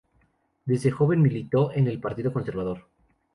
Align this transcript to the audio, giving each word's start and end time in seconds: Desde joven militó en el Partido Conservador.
Desde 0.65 0.89
joven 0.89 1.21
militó 1.21 1.71
en 1.73 1.85
el 1.87 1.99
Partido 1.99 2.33
Conservador. 2.33 2.87